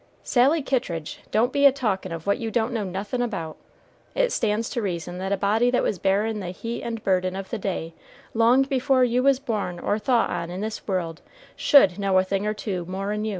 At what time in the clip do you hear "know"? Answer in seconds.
2.73-2.83, 11.99-12.17